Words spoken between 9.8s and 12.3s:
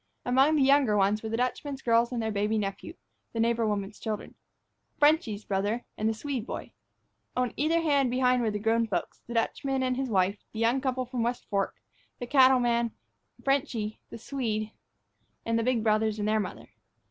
and his wife, the young couple from the West Fork, the